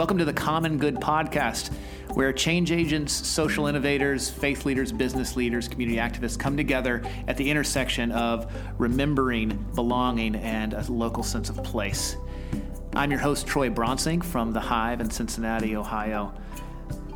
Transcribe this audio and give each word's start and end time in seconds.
Welcome 0.00 0.16
to 0.16 0.24
the 0.24 0.32
Common 0.32 0.78
Good 0.78 0.94
Podcast, 0.94 1.70
where 2.14 2.32
change 2.32 2.72
agents, 2.72 3.12
social 3.12 3.66
innovators, 3.66 4.30
faith 4.30 4.64
leaders, 4.64 4.92
business 4.92 5.36
leaders, 5.36 5.68
community 5.68 5.98
activists 5.98 6.38
come 6.38 6.56
together 6.56 7.02
at 7.28 7.36
the 7.36 7.50
intersection 7.50 8.10
of 8.12 8.50
remembering, 8.78 9.62
belonging, 9.74 10.36
and 10.36 10.72
a 10.72 10.90
local 10.90 11.22
sense 11.22 11.50
of 11.50 11.62
place. 11.62 12.16
I'm 12.94 13.10
your 13.10 13.20
host, 13.20 13.46
Troy 13.46 13.68
Bronsink 13.68 14.24
from 14.24 14.54
The 14.54 14.60
Hive 14.60 15.02
in 15.02 15.10
Cincinnati, 15.10 15.76
Ohio. 15.76 16.32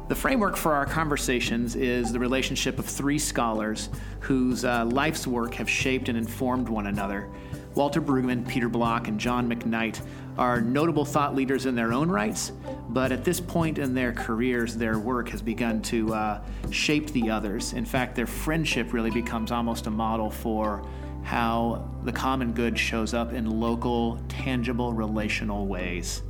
The 0.08 0.14
framework 0.14 0.54
for 0.54 0.74
our 0.74 0.84
conversations 0.84 1.76
is 1.76 2.12
the 2.12 2.18
relationship 2.18 2.78
of 2.78 2.84
three 2.84 3.18
scholars 3.18 3.88
whose 4.20 4.66
uh, 4.66 4.84
life's 4.84 5.26
work 5.26 5.54
have 5.54 5.70
shaped 5.70 6.10
and 6.10 6.18
informed 6.18 6.68
one 6.68 6.88
another. 6.88 7.30
Walter 7.74 8.02
Brueggemann, 8.02 8.46
Peter 8.46 8.68
Block, 8.68 9.08
and 9.08 9.18
John 9.18 9.48
McKnight 9.48 10.00
are 10.38 10.60
notable 10.60 11.04
thought 11.04 11.34
leaders 11.34 11.66
in 11.66 11.74
their 11.74 11.92
own 11.92 12.08
rights, 12.08 12.52
but 12.88 13.12
at 13.12 13.24
this 13.24 13.40
point 13.40 13.78
in 13.78 13.94
their 13.94 14.12
careers, 14.12 14.76
their 14.76 14.98
work 14.98 15.28
has 15.30 15.42
begun 15.42 15.80
to 15.82 16.12
uh, 16.12 16.42
shape 16.70 17.10
the 17.10 17.30
others. 17.30 17.72
In 17.72 17.84
fact, 17.84 18.14
their 18.14 18.26
friendship 18.26 18.92
really 18.92 19.10
becomes 19.10 19.50
almost 19.50 19.86
a 19.86 19.90
model 19.90 20.30
for 20.30 20.86
how 21.22 21.88
the 22.04 22.12
common 22.12 22.52
good 22.52 22.78
shows 22.78 23.14
up 23.14 23.32
in 23.32 23.48
local, 23.48 24.20
tangible, 24.28 24.92
relational 24.92 25.66
ways. 25.66 26.22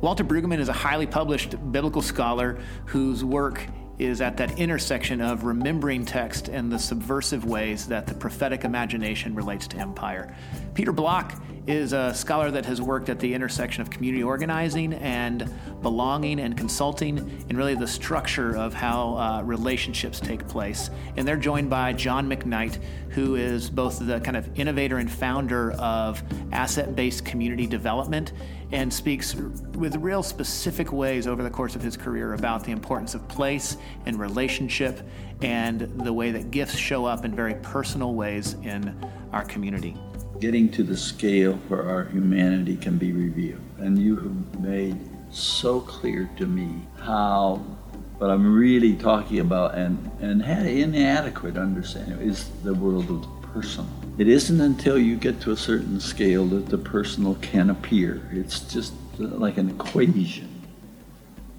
Walter 0.00 0.22
Brueggemann 0.22 0.58
is 0.58 0.68
a 0.68 0.72
highly 0.74 1.06
published 1.06 1.56
biblical 1.72 2.02
scholar 2.02 2.60
whose 2.84 3.24
work 3.24 3.66
is 3.98 4.20
at 4.20 4.36
that 4.36 4.58
intersection 4.58 5.20
of 5.20 5.44
remembering 5.44 6.04
text 6.04 6.48
and 6.48 6.70
the 6.70 6.78
subversive 6.78 7.44
ways 7.44 7.86
that 7.86 8.06
the 8.06 8.14
prophetic 8.14 8.64
imagination 8.64 9.34
relates 9.34 9.66
to 9.68 9.76
empire. 9.78 10.34
Peter 10.74 10.92
Block 10.92 11.32
is 11.66 11.92
a 11.92 12.12
scholar 12.14 12.50
that 12.50 12.66
has 12.66 12.82
worked 12.82 13.08
at 13.08 13.18
the 13.18 13.32
intersection 13.32 13.80
of 13.80 13.88
community 13.88 14.22
organizing 14.22 14.92
and 14.94 15.50
belonging 15.80 16.40
and 16.40 16.56
consulting, 16.56 17.18
and 17.48 17.56
really 17.56 17.74
the 17.74 17.86
structure 17.86 18.56
of 18.56 18.74
how 18.74 19.16
uh, 19.16 19.42
relationships 19.42 20.20
take 20.20 20.46
place. 20.46 20.90
And 21.16 21.26
they're 21.26 21.36
joined 21.36 21.70
by 21.70 21.92
John 21.94 22.28
McKnight, 22.28 22.78
who 23.10 23.36
is 23.36 23.70
both 23.70 24.04
the 24.04 24.20
kind 24.20 24.36
of 24.36 24.58
innovator 24.58 24.98
and 24.98 25.10
founder 25.10 25.72
of 25.72 26.22
asset 26.52 26.94
based 26.94 27.24
community 27.24 27.66
development 27.66 28.32
and 28.72 28.92
speaks 28.92 29.34
with 29.34 29.96
real 29.96 30.22
specific 30.22 30.92
ways 30.92 31.26
over 31.26 31.42
the 31.42 31.50
course 31.50 31.76
of 31.76 31.82
his 31.82 31.96
career 31.96 32.34
about 32.34 32.64
the 32.64 32.72
importance 32.72 33.14
of 33.14 33.26
place 33.28 33.76
and 34.06 34.18
relationship 34.18 35.00
and 35.42 35.80
the 36.04 36.12
way 36.12 36.30
that 36.30 36.50
gifts 36.50 36.76
show 36.76 37.04
up 37.04 37.24
in 37.24 37.34
very 37.34 37.54
personal 37.56 38.14
ways 38.14 38.54
in 38.64 38.96
our 39.32 39.44
community 39.44 39.96
getting 40.40 40.68
to 40.70 40.82
the 40.82 40.96
scale 40.96 41.54
where 41.68 41.88
our 41.88 42.04
humanity 42.04 42.76
can 42.76 42.98
be 42.98 43.12
revealed. 43.12 43.60
And 43.78 43.98
you 43.98 44.16
have 44.16 44.60
made 44.60 44.98
so 45.30 45.80
clear 45.80 46.30
to 46.36 46.46
me 46.46 46.86
how 46.98 47.56
what 48.18 48.30
I'm 48.30 48.54
really 48.54 48.94
talking 48.94 49.40
about 49.40 49.74
and, 49.74 50.10
and 50.20 50.40
had 50.40 50.66
inadequate 50.66 51.56
understanding 51.56 52.20
is 52.20 52.48
the 52.62 52.74
world 52.74 53.10
of 53.10 53.22
the 53.22 53.48
personal. 53.48 53.90
It 54.18 54.28
isn't 54.28 54.60
until 54.60 54.98
you 54.98 55.16
get 55.16 55.40
to 55.42 55.52
a 55.52 55.56
certain 55.56 55.98
scale 56.00 56.46
that 56.46 56.66
the 56.66 56.78
personal 56.78 57.34
can 57.36 57.70
appear. 57.70 58.28
It's 58.32 58.60
just 58.60 58.92
like 59.18 59.58
an 59.58 59.70
equation. 59.70 60.48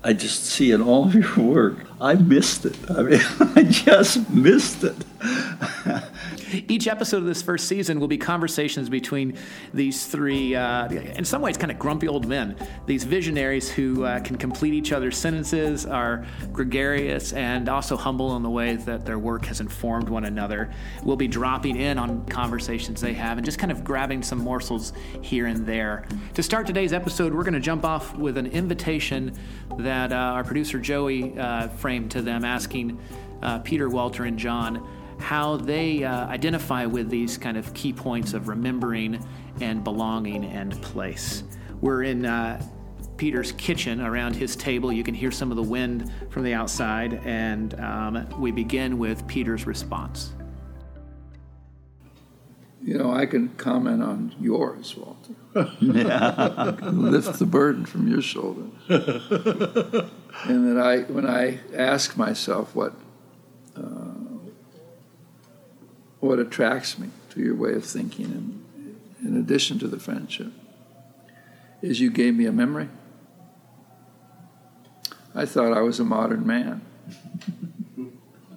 I 0.04 0.14
just 0.14 0.46
see 0.46 0.72
in 0.72 0.82
all 0.82 1.06
of 1.06 1.16
your 1.16 1.40
work. 1.40 1.78
I 2.02 2.16
missed 2.16 2.66
it. 2.66 2.78
I 2.90 3.02
mean, 3.02 3.22
I 3.56 3.64
just 3.64 4.30
missed 4.30 4.84
it. 4.84 4.96
Each 6.68 6.88
episode 6.88 7.18
of 7.18 7.26
this 7.26 7.42
first 7.42 7.68
season 7.68 8.00
will 8.00 8.08
be 8.08 8.18
conversations 8.18 8.90
between 8.90 9.38
these 9.74 10.06
three, 10.06 10.56
uh, 10.56 10.88
in 10.90 11.26
some 11.26 11.42
ways, 11.42 11.58
kind 11.58 11.72
of 11.72 11.80
grumpy 11.80 12.08
old 12.08 12.28
men. 12.28 12.56
These 12.86 13.04
visionaries 13.04 13.70
who 13.70 14.04
uh, 14.04 14.20
can 14.20 14.38
complete 14.38 14.74
each 14.74 14.92
other's 14.92 15.18
sentences, 15.18 15.86
are 15.86 16.26
gregarious, 16.54 17.34
and 17.34 17.68
also 17.68 17.98
humble 17.98 18.36
in 18.36 18.44
the 18.44 18.50
way 18.50 18.76
that 18.76 19.06
their 19.06 19.18
work 19.18 19.46
has 19.46 19.60
informed 19.60 20.08
one 20.08 20.26
another. 20.26 20.72
We'll 21.04 21.16
be 21.16 21.28
dropping 21.28 21.78
in 21.78 21.98
on 21.98 22.26
conversations 22.28 23.02
they 23.02 23.14
have 23.14 23.38
and 23.38 23.46
just 23.46 23.58
kind 23.58 23.72
of 23.72 23.84
grabbing 23.84 24.22
some 24.22 24.40
morsels 24.40 24.94
here 25.22 25.48
and 25.48 25.66
there. 25.66 26.06
To 26.36 26.44
start 26.44 26.68
today's 26.68 26.94
episode, 26.94 27.34
we're 27.34 27.44
going 27.44 27.54
to 27.54 27.60
jump 27.60 27.86
off 27.86 28.16
with 28.16 28.38
an 28.38 28.48
invitation 28.48 29.34
that 29.78 30.12
uh, 30.12 30.16
our 30.16 30.44
producer 30.44 30.80
Joey 30.80 31.38
framed 31.86 32.10
to 32.10 32.20
them 32.24 32.44
asking 32.44 33.00
uh, 33.44 33.60
Peter, 33.60 33.88
Walter, 33.90 34.24
and 34.24 34.40
John 34.40 34.84
how 35.20 35.56
they 35.56 36.04
uh, 36.04 36.26
identify 36.26 36.88
with 36.88 37.12
these 37.12 37.38
kind 37.38 37.58
of 37.58 37.72
key 37.76 37.94
points 37.94 38.34
of 38.34 38.48
remembering 38.48 39.24
and 39.62 39.84
belonging 39.84 40.46
and 40.46 40.82
place. 40.82 41.44
We're 41.82 42.02
in 42.02 42.26
uh, 42.26 42.60
Peter's 43.18 43.52
kitchen 43.52 44.02
around 44.02 44.36
his 44.36 44.56
table. 44.56 44.92
You 44.92 45.04
can 45.04 45.14
hear 45.14 45.30
some 45.30 45.52
of 45.52 45.58
the 45.58 45.64
wind 45.64 46.12
from 46.32 46.42
the 46.42 46.56
outside, 46.56 47.22
and 47.24 47.80
um, 47.80 48.28
we 48.42 48.50
begin 48.52 48.98
with 48.98 49.28
Peter's 49.28 49.68
response. 49.68 50.34
You 52.82 52.98
know, 52.98 53.12
I 53.12 53.28
can 53.28 53.50
comment 53.58 54.02
on 54.02 54.34
yours, 54.42 54.98
Walter. 54.98 55.36
Lift 56.92 57.38
the 57.38 57.46
burden 57.46 57.86
from 57.86 58.08
your 58.08 58.24
shoulders. 58.24 58.72
and 60.44 60.78
that 60.78 60.84
I, 60.84 61.00
when 61.12 61.26
I 61.26 61.60
ask 61.74 62.18
myself 62.18 62.76
what 62.76 62.94
uh, 63.76 64.14
what 66.20 66.40
attracts 66.40 66.98
me 66.98 67.10
to 67.30 67.42
your 67.42 67.56
way 67.56 67.74
of 67.74 67.86
thinking, 67.86 68.26
and 68.26 68.96
in 69.24 69.38
addition 69.38 69.80
to 69.80 69.88
the 69.88 70.00
friendship, 70.00 70.52
is 71.82 72.00
you 72.00 72.10
gave 72.10 72.36
me 72.36 72.46
a 72.46 72.52
memory. 72.52 72.90
I 75.34 75.46
thought 75.46 75.74
I 75.74 75.82
was 75.82 76.00
a 76.00 76.06
modern 76.06 76.48
man. 76.48 76.82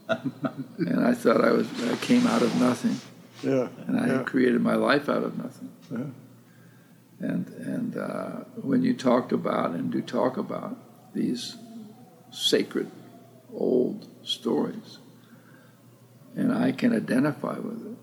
and 0.08 1.04
I 1.04 1.12
thought 1.12 1.44
I 1.44 1.50
was 1.50 1.68
I 1.90 1.96
came 1.96 2.26
out 2.26 2.42
of 2.42 2.58
nothing. 2.60 2.96
Yeah. 3.42 3.68
And 3.86 4.00
I 4.00 4.06
yeah. 4.06 4.22
created 4.22 4.60
my 4.60 4.74
life 4.74 5.08
out 5.08 5.22
of 5.22 5.36
nothing. 5.36 5.70
Yeah. 5.90 7.26
And 7.28 7.48
and 7.48 7.96
uh, 7.96 8.30
when 8.62 8.82
you 8.82 8.94
talked 8.94 9.32
about 9.32 9.72
and 9.72 9.90
do 9.90 10.00
talk 10.00 10.36
about 10.36 10.76
these 11.14 11.56
sacred 12.30 12.90
old 13.52 14.08
stories, 14.22 14.98
and 16.36 16.52
I 16.52 16.72
can 16.72 16.94
identify 16.94 17.58
with 17.58 17.86
it. 17.86 17.96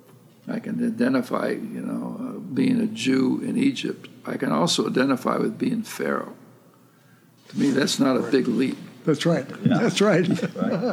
I 0.47 0.59
can 0.59 0.85
identify, 0.85 1.49
you 1.49 1.81
know, 1.81 2.17
uh, 2.19 2.39
being 2.39 2.79
a 2.79 2.85
Jew 2.85 3.41
in 3.41 3.57
Egypt. 3.57 4.07
I 4.25 4.37
can 4.37 4.51
also 4.51 4.87
identify 4.87 5.37
with 5.37 5.57
being 5.57 5.81
Pharaoh. 5.81 6.35
To 7.49 7.57
me, 7.57 7.71
that's 7.71 7.99
not 7.99 8.15
a 8.17 8.21
big 8.21 8.47
leap. 8.47 8.77
That's 9.05 9.25
right. 9.25 9.45
Yeah. 9.63 9.77
That's 9.77 10.01
right. 10.01 10.27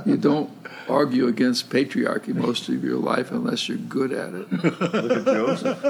you 0.07 0.17
don't 0.17 0.51
argue 0.89 1.27
against 1.29 1.71
patriarchy 1.71 2.35
most 2.35 2.69
of 2.69 2.85
your 2.85 2.99
life 2.99 3.31
unless 3.31 3.69
you're 3.69 3.79
good 3.79 4.13
at 4.13 4.35
it. 4.35 4.53
Look 4.53 4.83
at 4.83 5.25
Joseph. 5.25 5.83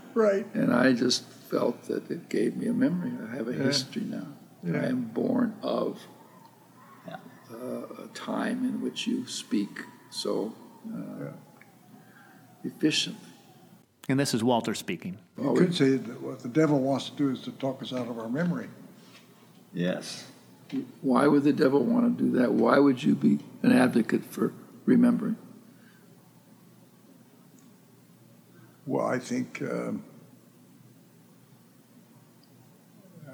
right. 0.14 0.46
And 0.54 0.74
I 0.74 0.92
just 0.92 1.24
felt 1.24 1.82
that 1.84 2.10
it 2.10 2.28
gave 2.28 2.56
me 2.56 2.66
a 2.66 2.74
memory. 2.74 3.12
I 3.30 3.36
have 3.36 3.48
a 3.48 3.52
yeah. 3.52 3.64
history 3.64 4.02
now. 4.02 4.26
Yeah. 4.62 4.80
I 4.80 4.86
am 4.86 5.04
born 5.04 5.54
of 5.62 5.98
uh, 7.08 8.04
a 8.04 8.08
time 8.14 8.64
in 8.64 8.80
which 8.82 9.06
you 9.06 9.26
speak 9.26 9.80
so 10.10 10.52
uh, 10.92 11.32
efficiently. 12.64 13.28
And 14.08 14.18
this 14.18 14.32
is 14.34 14.42
Walter 14.42 14.74
speaking. 14.74 15.18
You 15.40 15.54
could 15.54 15.74
say 15.74 15.90
that 15.90 16.22
what 16.22 16.40
the 16.40 16.48
devil 16.48 16.80
wants 16.80 17.10
to 17.10 17.16
do 17.16 17.30
is 17.30 17.42
to 17.42 17.52
talk 17.52 17.82
us 17.82 17.92
out 17.92 18.08
of 18.08 18.18
our 18.18 18.28
memory. 18.28 18.68
Yes. 19.74 20.24
Why 21.02 21.26
would 21.26 21.44
the 21.44 21.52
devil 21.52 21.84
want 21.84 22.18
to 22.18 22.24
do 22.24 22.38
that? 22.38 22.52
Why 22.52 22.78
would 22.78 23.02
you 23.02 23.14
be 23.14 23.38
an 23.62 23.72
advocate 23.72 24.24
for 24.24 24.52
remembering? 24.86 25.36
Well, 28.86 29.06
I 29.06 29.18
think 29.18 29.60
um, 29.62 30.02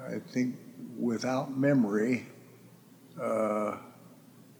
I 0.05 0.19
think 0.19 0.57
without 0.97 1.57
memory, 1.57 2.27
uh, 3.21 3.77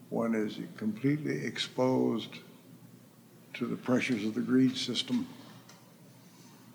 one 0.10 0.36
is 0.36 0.60
completely 0.78 1.46
exposed 1.46 2.40
to 3.54 3.66
the 3.66 3.76
pressures 3.76 4.26
of 4.26 4.34
the 4.34 4.42
greed 4.42 4.76
system. 4.76 5.28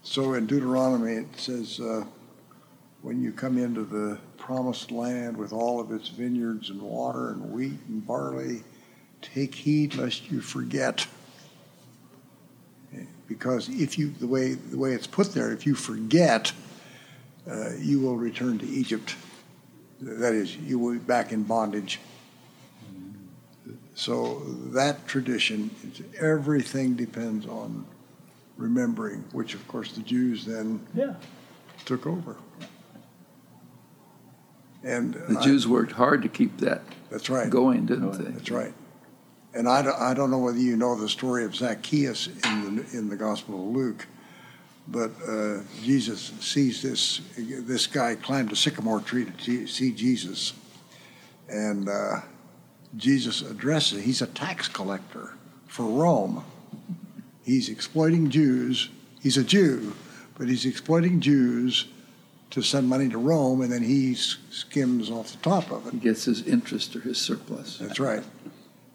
So 0.02 0.34
in 0.34 0.46
Deuteronomy, 0.46 1.12
it 1.12 1.36
says, 1.36 1.78
uh, 1.78 2.04
when 3.02 3.22
you 3.22 3.32
come 3.32 3.58
into 3.58 3.84
the 3.84 4.18
promised 4.36 4.90
land 4.90 5.36
with 5.36 5.52
all 5.52 5.80
of 5.80 5.92
its 5.92 6.08
vineyards 6.08 6.70
and 6.70 6.80
water 6.80 7.30
and 7.30 7.52
wheat 7.52 7.78
and 7.88 8.06
barley, 8.06 8.62
take 9.22 9.54
heed 9.54 9.94
lest 9.94 10.30
you 10.30 10.40
forget. 10.40 11.06
Because 13.28 13.68
if 13.68 13.96
you, 13.96 14.10
the 14.10 14.26
way, 14.26 14.54
the 14.54 14.76
way 14.76 14.92
it's 14.92 15.06
put 15.06 15.32
there, 15.32 15.52
if 15.52 15.64
you 15.64 15.74
forget, 15.74 16.52
uh, 17.48 17.70
you 17.78 18.00
will 18.00 18.16
return 18.16 18.58
to 18.58 18.66
Egypt. 18.66 19.14
That 20.00 20.32
is, 20.32 20.56
you 20.56 20.78
will 20.78 20.92
be 20.92 20.98
back 20.98 21.32
in 21.32 21.42
bondage. 21.42 22.00
So 23.94 24.40
that 24.72 25.06
tradition, 25.06 25.70
everything 26.18 26.94
depends 26.94 27.46
on 27.46 27.84
remembering, 28.56 29.24
which 29.32 29.54
of 29.54 29.66
course 29.68 29.92
the 29.92 30.00
Jews 30.00 30.46
then 30.46 30.86
yeah. 30.94 31.14
took 31.84 32.06
over. 32.06 32.36
And 34.82 35.14
The 35.14 35.38
I- 35.38 35.42
Jews 35.42 35.68
worked 35.68 35.92
hard 35.92 36.22
to 36.22 36.28
keep 36.28 36.58
that 36.58 36.82
that's 37.10 37.28
right. 37.28 37.50
going, 37.50 37.86
didn't 37.86 38.12
they? 38.12 38.30
That's 38.30 38.50
right. 38.50 38.72
And 39.52 39.68
I 39.68 39.82
don't, 39.82 40.00
I 40.00 40.14
don't 40.14 40.30
know 40.30 40.38
whether 40.38 40.58
you 40.58 40.76
know 40.76 40.94
the 40.94 41.08
story 41.08 41.44
of 41.44 41.54
Zacchaeus 41.56 42.28
in 42.28 42.76
the, 42.76 42.82
in 42.96 43.08
the 43.08 43.16
Gospel 43.16 43.56
of 43.68 43.74
Luke, 43.74 44.06
but 44.88 45.10
uh, 45.26 45.60
Jesus 45.82 46.32
sees 46.40 46.82
this, 46.82 47.20
this 47.36 47.86
guy 47.86 48.14
climbed 48.16 48.52
a 48.52 48.56
sycamore 48.56 49.00
tree 49.00 49.26
to 49.44 49.66
see- 49.66 49.92
Jesus. 49.92 50.52
And 51.48 51.88
uh, 51.88 52.20
Jesus 52.96 53.42
addresses, 53.42 54.02
he's 54.02 54.22
a 54.22 54.26
tax 54.26 54.68
collector 54.68 55.34
for 55.66 55.84
Rome. 55.84 56.44
He's 57.44 57.68
exploiting 57.68 58.30
Jews. 58.30 58.88
He's 59.20 59.36
a 59.36 59.44
Jew, 59.44 59.94
but 60.38 60.48
he's 60.48 60.64
exploiting 60.64 61.20
Jews 61.20 61.86
to 62.50 62.62
send 62.62 62.88
money 62.88 63.08
to 63.08 63.18
Rome, 63.18 63.62
and 63.62 63.70
then 63.70 63.82
he 63.82 64.14
skims 64.14 65.08
off 65.08 65.30
the 65.32 65.38
top 65.38 65.70
of 65.70 65.86
it. 65.86 65.92
He 65.92 65.98
gets 66.00 66.24
his 66.24 66.46
interest 66.46 66.96
or 66.96 67.00
his 67.00 67.18
surplus. 67.18 67.78
That's 67.78 68.00
right. 68.00 68.24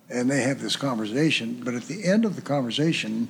And 0.10 0.30
they 0.30 0.42
have 0.42 0.62
this 0.62 0.76
conversation, 0.76 1.62
but 1.64 1.74
at 1.74 1.84
the 1.84 2.04
end 2.06 2.26
of 2.26 2.36
the 2.36 2.42
conversation, 2.42 3.30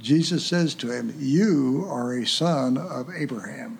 Jesus 0.00 0.44
says 0.46 0.74
to 0.76 0.90
him, 0.90 1.14
You 1.18 1.86
are 1.88 2.16
a 2.18 2.26
son 2.26 2.76
of 2.78 3.10
Abraham. 3.14 3.78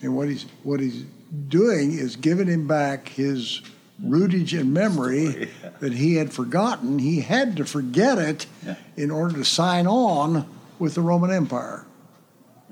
And 0.00 0.16
what 0.16 0.28
he's 0.28 0.46
what 0.62 0.80
he's 0.80 1.04
doing 1.48 1.92
is 1.92 2.16
giving 2.16 2.48
him 2.48 2.66
back 2.66 3.08
his 3.08 3.62
rootage 4.02 4.52
and 4.54 4.72
memory 4.74 5.48
that 5.80 5.92
he 5.92 6.16
had 6.16 6.32
forgotten. 6.32 6.98
He 6.98 7.20
had 7.20 7.56
to 7.58 7.64
forget 7.64 8.18
it 8.18 8.46
Yeah. 8.66 8.74
in 8.96 9.10
order 9.10 9.34
to 9.36 9.44
sign 9.44 9.86
on 9.86 10.46
with 10.78 10.94
the 10.94 11.02
Roman 11.02 11.30
Empire. 11.30 11.84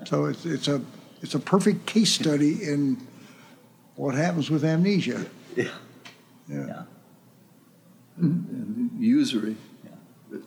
So 0.06 0.24
it's 0.24 0.44
it's 0.44 0.66
a 0.66 0.80
it's 1.22 1.34
a 1.34 1.38
perfect 1.38 1.86
case 1.86 2.12
study 2.12 2.62
in 2.64 2.96
what 3.96 4.14
happens 4.14 4.50
with 4.50 4.64
amnesia. 4.64 5.26
Yeah. 5.54 5.68
Yeah. 6.48 6.66
Yeah. 6.66 6.82
And 8.16 8.90
usury 8.98 9.56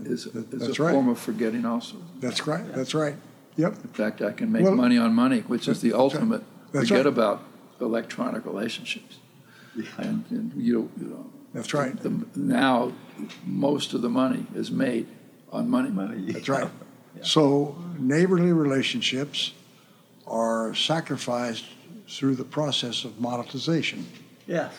is, 0.06 0.26
is 0.28 0.34
That's 0.34 0.80
a 0.80 0.84
right. 0.84 0.92
form 0.94 1.10
of 1.10 1.20
forgetting 1.20 1.66
also. 1.66 1.98
That's 2.20 2.48
right. 2.48 2.66
That's 2.74 2.94
right. 2.94 3.16
Yep. 3.56 3.74
In 3.84 3.90
fact, 3.90 4.22
I 4.22 4.32
can 4.32 4.52
make 4.52 4.64
Well- 4.64 4.76
money 4.76 4.98
on 4.98 5.14
money, 5.14 5.42
which 5.42 5.68
is 5.68 5.82
the 5.82 5.90
That's 5.90 5.94
right. 5.94 6.00
ultimate. 6.02 6.44
That's 6.72 6.88
Forget 6.90 7.06
right. 7.06 7.14
about 7.14 7.44
electronic 7.80 8.46
relationships. 8.46 9.18
And, 9.98 10.24
and 10.30 10.54
you, 10.56 10.90
you 11.00 11.08
know, 11.08 11.30
That's 11.54 11.74
right. 11.74 11.96
the, 12.00 12.12
now 12.36 12.94
most 13.46 13.94
of 13.94 14.02
the 14.02 14.10
money 14.10 14.46
is 14.56 14.72
made 14.72 15.08
on 15.52 15.70
money. 15.70 15.90
Money. 15.90 16.32
That's 16.32 16.50
right. 16.50 16.70
So 17.22 17.76
neighborly 18.00 18.52
relationships 18.52 19.54
are 20.26 20.74
sacrificed 20.74 21.66
through 22.10 22.36
the 22.36 22.44
process 22.44 23.06
of 23.06 23.22
monetization. 23.22 24.08
Yes. 24.48 24.74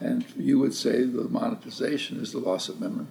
And 0.00 0.24
you 0.36 0.58
would 0.58 0.74
say 0.74 1.02
the 1.04 1.24
monetization 1.30 2.20
is 2.20 2.32
the 2.32 2.38
loss 2.38 2.68
of 2.68 2.78
memory, 2.78 3.06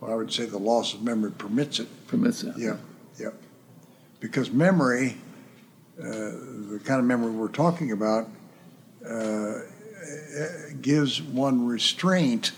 Well, 0.00 0.12
I 0.12 0.14
would 0.14 0.32
say 0.32 0.44
the 0.44 0.58
loss 0.58 0.94
of 0.94 1.02
memory 1.02 1.30
permits 1.32 1.80
it. 1.80 2.06
permits 2.06 2.42
it. 2.42 2.54
Yeah, 2.56 2.76
yeah. 3.18 3.30
Because 4.20 4.50
memory, 4.50 5.16
uh, 5.98 6.04
the 6.04 6.80
kind 6.84 7.00
of 7.00 7.06
memory 7.06 7.30
we're 7.30 7.48
talking 7.48 7.92
about, 7.92 8.28
uh, 9.08 9.60
gives 10.80 11.22
one 11.22 11.66
restraint 11.66 12.52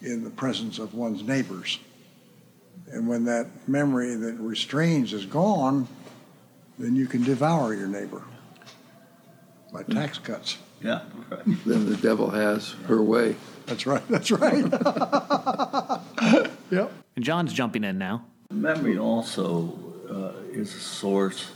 in 0.00 0.24
the 0.24 0.30
presence 0.30 0.78
of 0.78 0.94
one's 0.94 1.22
neighbors. 1.22 1.78
And 2.90 3.06
when 3.06 3.24
that 3.24 3.46
memory 3.68 4.14
that 4.14 4.34
restrains 4.34 5.12
is 5.12 5.26
gone, 5.26 5.86
then 6.78 6.96
you 6.96 7.06
can 7.06 7.22
devour 7.22 7.74
your 7.74 7.88
neighbor 7.88 8.22
by 9.72 9.82
tax 9.82 10.18
cuts. 10.18 10.58
Yeah. 10.82 11.02
Right. 11.30 11.42
Then 11.66 11.90
the 11.90 11.96
devil 11.96 12.30
has 12.30 12.70
her 12.86 13.02
way. 13.02 13.36
That's 13.66 13.86
right. 13.86 14.06
That's 14.08 14.30
right. 14.30 14.64
yep. 16.70 16.92
And 17.16 17.24
John's 17.24 17.52
jumping 17.52 17.84
in 17.84 17.98
now. 17.98 18.24
Memory 18.50 18.98
also 18.98 19.78
uh, 20.10 20.32
is 20.52 20.74
a 20.74 20.80
source 20.80 21.50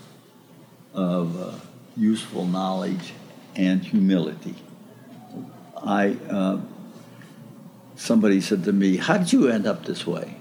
of 0.95 1.41
uh, 1.41 1.53
useful 1.97 2.45
knowledge 2.47 3.15
and 3.57 3.83
humility. 3.83 4.55
I 5.77 6.17
uh, 6.31 6.61
somebody 7.97 8.41
said 8.41 8.65
to 8.65 8.73
me, 8.73 8.97
"How 8.97 9.19
did 9.19 9.33
you 9.33 9.49
end 9.49 9.67
up 9.67 9.85
this 9.85 10.07
way?" 10.07 10.37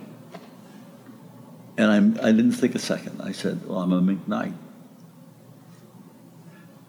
And 1.77 1.89
I'm, 1.89 2.19
I 2.21 2.31
didn't 2.31 2.51
think 2.53 2.75
a 2.75 2.79
second. 2.79 3.21
I 3.21 3.31
said, 3.31 3.65
"Well, 3.67 3.79
I'm 3.79 3.93
a 3.93 4.01
McKnight." 4.01 4.53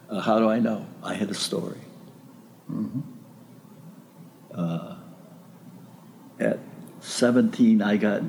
Uh, 0.09 0.19
how 0.19 0.37
do 0.39 0.49
I 0.49 0.59
know? 0.59 0.85
I 1.01 1.15
had 1.15 1.31
a 1.31 1.33
story. 1.33 1.79
Uh, 4.53 4.92
at 4.92 4.92
17, 7.23 7.81
I 7.81 7.95
got 7.95 8.19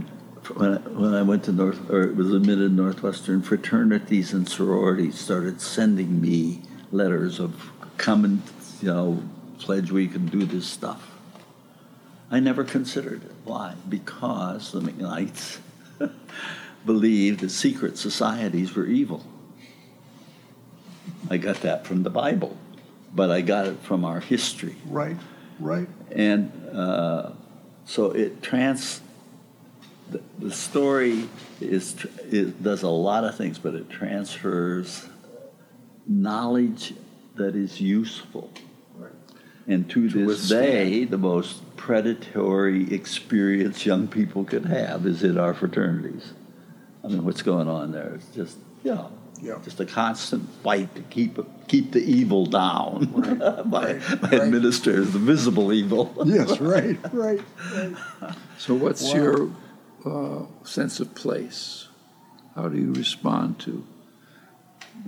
when 0.54 0.74
I, 0.74 0.76
when 0.88 1.14
I 1.14 1.22
went 1.22 1.42
to 1.46 1.52
North 1.52 1.90
or 1.90 2.12
was 2.12 2.32
admitted 2.32 2.70
Northwestern 2.70 3.42
fraternities 3.42 4.32
and 4.32 4.48
sororities 4.48 5.18
started 5.18 5.60
sending 5.60 6.20
me 6.20 6.62
letters 6.92 7.40
of 7.40 7.72
come 7.96 8.24
and 8.24 8.40
you 8.80 8.86
know 8.86 9.20
pledge 9.58 9.90
we 9.90 10.06
can 10.06 10.26
do 10.26 10.44
this 10.44 10.68
stuff. 10.68 11.10
I 12.30 12.38
never 12.38 12.62
considered 12.62 13.24
it. 13.24 13.32
Why? 13.42 13.74
Because 13.88 14.70
the 14.70 14.78
McKnights 14.78 15.58
believed 16.86 17.40
that 17.40 17.50
secret 17.50 17.98
societies 17.98 18.76
were 18.76 18.86
evil. 18.86 19.26
I 21.28 21.38
got 21.38 21.62
that 21.62 21.84
from 21.84 22.04
the 22.04 22.10
Bible, 22.10 22.56
but 23.12 23.32
I 23.32 23.40
got 23.40 23.66
it 23.66 23.80
from 23.80 24.04
our 24.04 24.20
history. 24.20 24.76
Right. 24.86 25.16
Right. 25.58 25.88
And 26.12 26.52
uh, 26.72 27.32
so 27.86 28.10
it 28.10 28.42
trans. 28.42 29.00
The, 30.10 30.20
the 30.38 30.50
story 30.52 31.28
is 31.60 31.96
it 32.30 32.62
does 32.62 32.82
a 32.82 32.88
lot 32.88 33.24
of 33.24 33.36
things, 33.36 33.58
but 33.58 33.74
it 33.74 33.88
transfers 33.88 35.06
knowledge 36.06 36.94
that 37.36 37.56
is 37.56 37.80
useful. 37.80 38.50
Right. 38.96 39.12
And 39.66 39.88
to, 39.90 40.08
this 40.08 40.26
withstand. 40.26 40.66
day, 40.66 41.04
the 41.04 41.18
most 41.18 41.76
predatory 41.76 42.92
experience 42.92 43.86
young 43.86 44.08
people 44.08 44.44
could 44.44 44.66
have 44.66 45.06
is 45.06 45.22
in 45.22 45.38
our 45.38 45.54
fraternities. 45.54 46.32
I 47.02 47.08
mean, 47.08 47.24
what's 47.24 47.42
going 47.42 47.68
on 47.68 47.92
there? 47.92 48.14
It's 48.14 48.34
just, 48.34 48.58
you 48.82 48.94
know, 48.94 49.10
Yeah. 49.42 49.58
just 49.64 49.80
a 49.80 49.84
constant 49.86 50.48
fight 50.62 50.94
to 50.94 51.02
keep 51.02 51.38
keep 51.68 51.92
the 51.92 52.00
evil 52.02 52.46
down 52.46 53.06
by, 53.06 53.94
right, 53.94 54.20
by 54.22 54.28
right. 54.28 54.34
administrators, 54.34 55.12
the 55.12 55.18
visible 55.18 55.72
evil. 55.72 56.14
Yes. 56.26 56.60
Right. 56.60 56.98
Right. 57.12 57.40
right. 57.74 58.34
So, 58.58 58.74
what's 58.74 59.02
Wow. 59.02 59.14
your 59.14 59.50
uh, 60.06 60.46
sense 60.64 61.00
of 61.00 61.14
place? 61.14 61.88
How 62.54 62.68
do 62.68 62.78
you 62.78 62.92
respond 62.92 63.58
to 63.60 63.84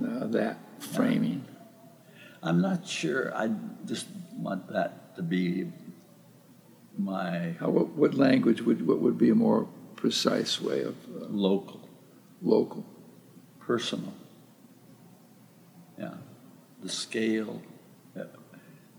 uh, 0.03 0.27
that 0.27 0.57
framing? 0.79 1.45
I'm 2.43 2.61
not 2.61 2.85
sure. 2.87 3.33
I 3.35 3.49
just 3.85 4.07
want 4.37 4.67
that 4.71 5.15
to 5.15 5.23
be 5.23 5.71
my 6.97 7.55
How, 7.59 7.69
what, 7.69 7.89
what 7.89 8.13
language 8.13 8.61
would 8.61 8.85
what 8.87 8.99
would 8.99 9.17
be 9.17 9.29
a 9.29 9.35
more 9.35 9.67
precise 9.95 10.61
way 10.61 10.81
of 10.81 10.95
uh, 11.15 11.25
local, 11.29 11.87
local? 12.41 12.85
Personal. 13.67 14.13
Yeah, 15.99 16.13
the 16.81 16.89
scale, 16.89 17.61
uh, 18.17 18.23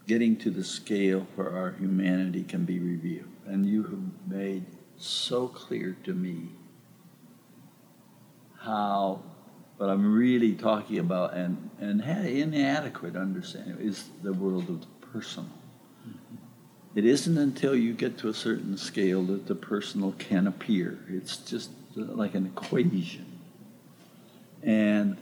getting 0.06 0.36
to 0.36 0.50
the 0.50 0.62
scale 0.62 1.26
where 1.36 1.56
our 1.56 1.72
humanity 1.72 2.44
can 2.44 2.66
be 2.66 2.78
revealed. 2.78 3.32
And 3.46 3.64
you 3.64 3.82
have 3.84 4.30
made 4.30 4.66
so 4.98 5.48
clear 5.48 5.96
to 6.04 6.12
me 6.12 6.50
how 8.58 9.22
what 9.78 9.88
I'm 9.88 10.12
really 10.12 10.54
talking 10.54 10.98
about 10.98 11.34
and, 11.34 11.70
and 11.80 12.02
had 12.02 12.26
inadequate 12.26 13.16
understanding 13.16 13.78
is 13.80 14.08
the 14.22 14.32
world 14.32 14.68
of 14.68 14.80
the 14.80 15.06
personal. 15.06 15.50
It 16.94 17.04
isn't 17.04 17.38
until 17.38 17.76
you 17.76 17.94
get 17.94 18.18
to 18.18 18.28
a 18.28 18.34
certain 18.34 18.76
scale 18.76 19.22
that 19.24 19.46
the 19.46 19.54
personal 19.54 20.12
can 20.18 20.48
appear. 20.48 20.98
It's 21.08 21.36
just 21.36 21.70
uh, 21.96 22.02
like 22.02 22.34
an 22.34 22.46
equation. 22.46 23.37
And 24.62 25.16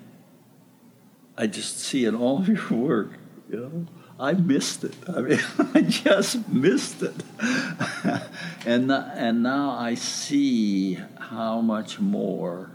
I 1.37 1.47
just 1.47 1.79
see 1.79 2.05
in 2.05 2.15
all 2.15 2.39
of 2.39 2.49
your 2.49 2.79
work, 2.79 3.11
you 3.51 3.57
know, 3.57 3.87
I 4.19 4.33
missed 4.33 4.85
it. 4.85 4.95
I 5.09 5.21
mean, 5.21 5.41
I 5.75 5.83
just 5.83 6.49
missed 6.49 7.03
it. 7.03 7.15
and, 8.67 8.91
and 8.91 9.43
now 9.43 9.71
I 9.71 9.95
see 9.95 10.95
how 11.19 11.61
much 11.61 12.01
more 12.01 12.71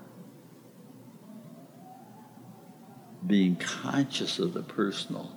being 3.25 3.55
conscious 3.55 4.39
of 4.39 4.53
the 4.53 4.61
personal 4.61 5.31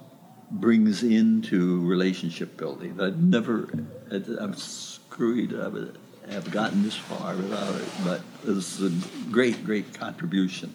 brings 0.50 1.02
into 1.02 1.86
relationship 1.86 2.56
building. 2.56 3.00
I've 3.00 3.22
never, 3.22 3.68
I'm 4.10 4.54
screwed, 4.54 5.58
I 5.58 5.68
would 5.68 5.98
have 6.30 6.50
gotten 6.50 6.82
this 6.82 6.94
far 6.94 7.34
without 7.36 7.74
it, 7.74 7.88
but 8.04 8.20
it's 8.46 8.80
a 8.80 8.90
great, 9.30 9.64
great 9.64 9.92
contribution. 9.94 10.74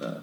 Uh, 0.00 0.20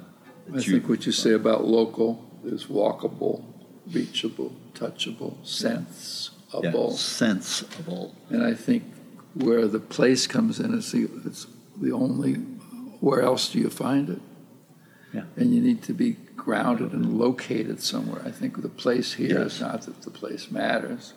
I 0.53 0.61
think 0.61 0.87
what 0.87 1.05
you 1.05 1.11
say 1.11 1.33
about 1.33 1.65
local 1.65 2.23
is 2.43 2.65
walkable, 2.65 3.43
reachable, 3.91 4.53
touchable, 4.73 5.35
sensible. 5.45 6.91
sensible. 6.91 8.15
And 8.29 8.43
I 8.43 8.53
think 8.53 8.83
where 9.33 9.67
the 9.67 9.79
place 9.79 10.25
comes 10.25 10.59
in 10.59 10.73
is 10.73 10.91
the, 10.91 11.09
it's 11.25 11.47
the 11.79 11.91
only, 11.91 12.35
where 13.01 13.21
else 13.21 13.49
do 13.51 13.59
you 13.59 13.69
find 13.69 14.09
it? 14.09 14.21
Yeah. 15.13 15.23
And 15.35 15.53
you 15.53 15.61
need 15.61 15.83
to 15.83 15.93
be 15.93 16.13
grounded 16.35 16.93
and 16.93 17.17
located 17.19 17.81
somewhere. 17.83 18.21
I 18.25 18.31
think 18.31 18.61
the 18.61 18.69
place 18.69 19.13
here 19.13 19.41
is 19.41 19.59
Yes. 19.59 19.61
not 19.61 19.81
that 19.83 20.01
the 20.01 20.11
place 20.11 20.49
matters, 20.49 21.13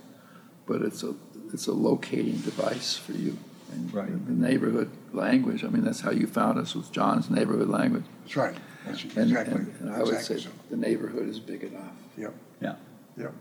but 0.67 0.83
it's 0.83 1.03
a, 1.03 1.15
it's 1.53 1.67
a 1.67 1.73
locating 1.73 2.39
device 2.39 2.97
for 2.97 3.13
you. 3.13 3.39
And 3.73 3.93
Right. 3.95 4.27
The 4.27 4.33
neighborhood 4.33 4.91
language, 5.13 5.65
I 5.65 5.69
mean, 5.69 5.85
that's 5.85 6.01
how 6.01 6.11
you 6.11 6.27
found 6.27 6.59
us 6.59 6.75
with 6.75 6.91
John's 6.93 7.31
neighborhood 7.31 7.69
language. 7.69 8.05
That's 8.23 8.37
right. 8.37 8.57
That's 8.87 9.03
And, 9.05 9.31
exactly, 9.31 9.55
and, 9.55 9.75
and 9.81 9.91
I 9.95 9.99
would 9.99 10.15
exactly 10.15 10.39
say 10.39 10.43
so. 10.45 10.51
the 10.71 10.77
neighborhood 10.77 11.29
is 11.29 11.39
big 11.41 11.63
enough. 11.65 11.93
Yep, 12.17 12.35
Yeah. 12.61 12.75
yep. 13.17 13.33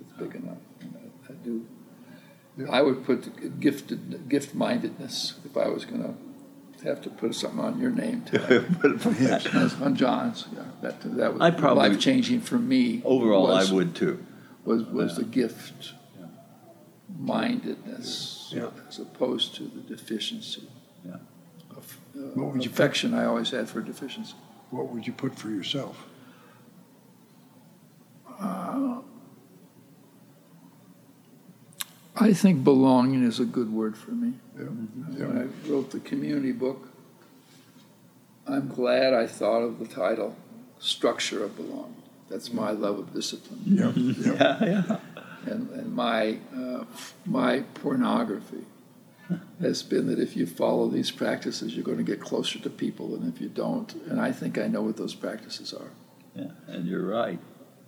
It's 0.00 0.12
big 0.12 0.34
enough. 0.36 0.58
I, 0.82 1.32
I 1.32 1.34
do. 1.44 1.66
Yeah. 2.56 2.66
I 2.70 2.82
would 2.82 3.04
put 3.04 3.60
gifted, 3.60 4.28
gift 4.28 4.54
mindedness 4.54 5.34
if 5.44 5.56
I 5.56 5.68
was 5.68 5.84
going 5.84 6.02
to 6.02 6.14
have 6.88 7.02
to 7.02 7.10
put 7.10 7.34
something 7.34 7.58
on 7.60 7.80
your 7.80 7.90
name 7.90 8.22
too. 8.22 8.64
Yes. 9.20 9.46
on 9.80 9.96
John's, 9.96 10.46
yeah, 10.54 10.62
that 10.82 11.00
that 11.16 11.32
was 11.32 11.40
I 11.42 11.50
probably- 11.50 11.88
life 11.88 11.98
changing 12.00 12.40
for 12.40 12.58
me. 12.58 13.02
Overall, 13.04 13.48
was, 13.48 13.70
I 13.70 13.74
would 13.74 13.94
too. 13.96 14.24
was 14.64 14.84
was 14.84 15.16
the 15.16 15.24
gift 15.24 15.92
mindedness 17.18 18.37
Yeah. 18.52 18.70
as 18.88 18.98
opposed 18.98 19.54
to 19.56 19.64
the 19.64 19.80
deficiency. 19.80 20.68
Yeah. 21.04 21.16
Of, 21.76 21.98
uh, 22.16 22.20
What 22.34 22.52
would 22.54 22.64
you 22.64 22.70
put- 22.70 22.78
affection 22.80 23.14
I 23.14 23.24
always 23.24 23.50
had 23.50 23.68
for 23.68 23.80
deficiency. 23.80 24.34
What 24.70 24.88
would 24.92 25.06
you 25.06 25.12
put 25.12 25.34
for 25.34 25.48
yourself? 25.50 25.96
I 32.16 32.32
think 32.32 32.64
belonging 32.64 33.22
is 33.24 33.38
a 33.38 33.44
good 33.44 33.72
word 33.72 33.96
for 33.96 34.10
me. 34.10 34.32
Yep, 34.58 34.68
When. 34.68 35.38
I 35.66 35.70
wrote 35.70 35.90
the 35.92 36.00
community 36.00 36.52
book, 36.52 36.88
I'm 38.46 38.68
glad 38.68 39.14
I 39.14 39.26
thought 39.26 39.62
of 39.62 39.78
the 39.78 39.86
title, 39.86 40.34
Structure 40.80 41.44
of 41.44 41.56
Belonging. 41.56 41.94
That's 42.28 42.52
my 42.52 42.72
love 42.72 42.98
of 42.98 43.12
discipline. 43.14 43.60
Yep, 43.64 43.92
yep. 43.96 44.36
Yeah, 44.40 44.64
yeah. 44.88 44.96
And, 45.46 45.70
and 45.70 45.94
my, 45.94 46.38
uh, 46.56 46.84
my 47.26 47.60
pornography 47.74 48.64
has 49.60 49.82
been 49.82 50.06
that 50.06 50.18
if 50.18 50.36
you 50.36 50.46
follow 50.46 50.88
these 50.88 51.10
practices, 51.10 51.74
you're 51.74 51.84
going 51.84 51.98
to 51.98 52.04
get 52.04 52.20
closer 52.20 52.58
to 52.58 52.70
people 52.70 53.08
than 53.16 53.28
if 53.28 53.40
you 53.40 53.48
don't. 53.48 53.92
And 54.08 54.20
I 54.20 54.32
think 54.32 54.56
I 54.58 54.68
know 54.68 54.82
what 54.82 54.96
those 54.96 55.14
practices 55.14 55.72
are. 55.74 55.90
Yeah, 56.34 56.50
and 56.66 56.86
you're 56.86 57.06
right. 57.06 57.38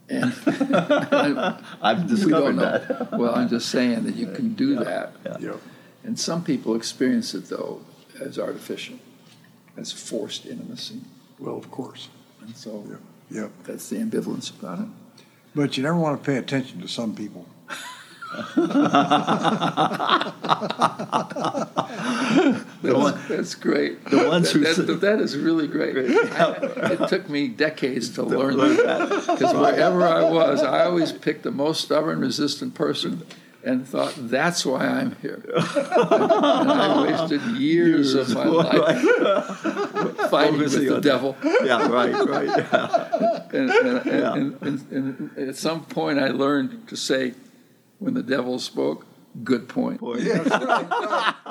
And 0.08 0.32
I've 1.82 2.02
we 2.02 2.08
discovered 2.08 2.30
don't 2.30 2.56
know. 2.56 2.78
that. 2.78 3.12
Well, 3.18 3.34
I'm 3.34 3.48
just 3.48 3.68
saying 3.70 4.04
that 4.04 4.16
you 4.16 4.26
can 4.32 4.54
do 4.54 4.76
that. 4.76 5.12
Yep. 5.40 5.60
And 6.04 6.18
some 6.18 6.42
people 6.44 6.74
experience 6.74 7.32
it, 7.34 7.48
though, 7.48 7.80
as 8.20 8.38
artificial, 8.38 8.96
as 9.76 9.92
forced 9.92 10.46
intimacy. 10.46 11.00
Well, 11.38 11.56
of 11.56 11.70
course. 11.70 12.08
And 12.42 12.56
so 12.56 12.84
Yep, 12.88 13.00
yep. 13.30 13.50
that's 13.64 13.88
the 13.88 13.96
ambivalence 13.96 14.50
about 14.58 14.80
it. 14.80 14.86
But 15.54 15.76
you 15.76 15.82
never 15.82 15.96
want 15.96 16.22
to 16.22 16.26
pay 16.30 16.36
attention 16.36 16.80
to 16.80 16.88
some 16.88 17.14
people. 17.14 17.46
That's, 22.82 22.94
one- 22.94 23.20
that's 23.28 23.54
great. 23.56 24.04
the 24.06 24.28
ones 24.28 24.50
who 24.52 24.60
that, 24.60 24.76
say- 24.76 24.82
that, 24.82 25.00
that 25.00 25.18
is 25.20 25.36
really 25.36 25.66
great. 25.66 25.96
I- 25.96 26.92
it 26.92 27.08
took 27.08 27.28
me 27.28 27.48
decades 27.48 28.10
to 28.10 28.22
learn 28.22 28.56
that 28.56 29.08
because 29.26 29.52
wherever 29.54 30.06
I 30.06 30.22
was, 30.30 30.62
I 30.62 30.84
always 30.84 31.12
picked 31.12 31.42
the 31.42 31.50
most 31.50 31.80
stubborn, 31.82 32.20
resistant 32.20 32.74
person 32.74 33.22
and 33.62 33.86
thought 33.86 34.14
that's 34.16 34.64
why 34.64 34.86
I'm 34.86 35.16
here. 35.16 35.44
and 35.54 36.70
I 36.72 37.02
wasted 37.02 37.42
years, 37.58 38.14
of 38.14 38.32
my 38.34 38.44
life 38.46 39.02
fighting 40.30 40.58
with 40.58 40.72
Focusing 40.72 40.88
the 40.88 40.96
on- 40.96 41.02
devil. 41.02 41.36
Yeah, 41.64 41.88
right, 41.88 42.14
right. 42.28 43.46
And, 43.52 43.68
and, 43.70 43.98
and, 44.06 44.62
and, 44.62 44.62
and, 44.92 45.30
and 45.36 45.48
at 45.48 45.56
some 45.56 45.84
point, 45.84 46.20
I 46.20 46.28
learned 46.28 46.86
to 46.88 46.96
say, 46.96 47.34
when 47.98 48.14
the 48.14 48.22
devil 48.22 48.58
spoke, 48.60 49.04
"Good 49.42 49.68
point." 49.68 50.00
Yes, 50.18 50.46
right, 50.48 50.60
right. 50.60 51.34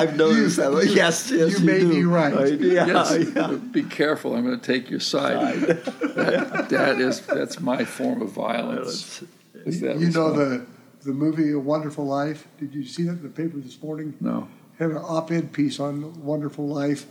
I've 0.00 0.16
noticed 0.16 0.58
you- 0.58 0.64
that. 0.64 0.84
you- 0.86 0.92
Yes, 0.94 1.30
yes, 1.30 1.60
You 1.60 1.64
may 1.64 1.78
do. 1.80 1.88
be 1.90 2.04
right. 2.04 2.58
Yeah, 2.60 2.86
Yes, 2.86 3.28
yeah. 3.36 3.52
be 3.70 3.84
careful. 3.84 4.34
I'm 4.34 4.44
going 4.44 4.58
to 4.58 4.66
take 4.72 4.90
your 4.90 5.00
side. 5.00 5.80
That, 6.18 6.68
that 6.70 7.00
is 7.00 7.20
that's 7.20 7.60
my 7.60 7.84
form 7.84 8.22
of 8.22 8.32
violence. 8.32 9.22
Is 9.64 9.80
You 9.80 10.10
know 10.10 10.32
the, 10.32 10.66
the 11.04 11.12
movie 11.12 11.52
A 11.52 11.58
Wonderful 11.58 12.04
Life? 12.04 12.48
Did 12.58 12.74
you 12.74 12.84
see 12.84 13.04
that 13.04 13.12
in 13.12 13.22
the 13.22 13.28
paper 13.28 13.58
this 13.58 13.80
morning? 13.80 14.14
no. 14.20 14.48
Had 14.80 14.90
an 14.90 14.96
op-ed 14.98 15.52
piece 15.52 15.78
on 15.80 16.24
Wonderful 16.24 16.66
Life, 16.66 17.06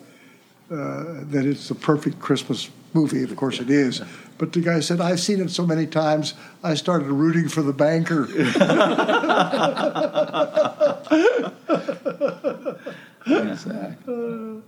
uh, 0.72 1.24
that 1.30 1.46
it's 1.46 1.68
the 1.70 1.76
perfect 1.76 2.20
Christmas 2.20 2.70
movie. 2.94 3.24
Of 3.24 3.36
course 3.36 3.60
it 3.60 3.70
is. 3.70 4.02
But 4.38 4.54
the 4.54 4.62
guy 4.62 4.80
said, 4.82 5.02
I've 5.02 5.20
seen 5.20 5.42
it 5.42 5.50
so 5.50 5.66
many 5.66 5.88
times, 5.88 6.34
I 6.64 6.76
started 6.76 7.08
rooting 7.08 7.50
for 7.50 7.62
the 7.62 7.74
banker. 7.74 8.28
Exactly. 13.30 14.62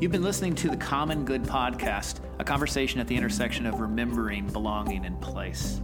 You've 0.00 0.10
been 0.10 0.24
listening 0.24 0.56
to 0.56 0.68
the 0.68 0.76
Common 0.76 1.24
Good 1.24 1.44
Podcast, 1.44 2.18
a 2.40 2.44
conversation 2.44 2.98
at 2.98 3.06
the 3.06 3.14
intersection 3.14 3.66
of 3.66 3.78
remembering, 3.78 4.48
belonging, 4.48 5.04
and 5.04 5.20
place. 5.20 5.80